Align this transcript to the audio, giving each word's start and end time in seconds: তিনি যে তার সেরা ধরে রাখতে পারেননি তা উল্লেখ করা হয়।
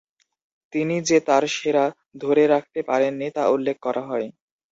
তিনি 0.73 0.95
যে 1.01 1.17
তার 1.27 1.43
সেরা 1.55 1.85
ধরে 2.15 2.43
রাখতে 2.47 2.79
পারেননি 2.89 3.27
তা 3.35 3.43
উল্লেখ 3.47 3.77
করা 3.81 4.03
হয়। 4.05 4.27